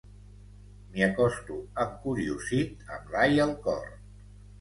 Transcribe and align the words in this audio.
M'hi 0.93 1.03
acosto 1.07 1.57
encuriosit, 1.83 2.81
amb 2.97 3.13
l'ai 3.17 3.37
al 3.45 3.55
cor. 3.67 3.93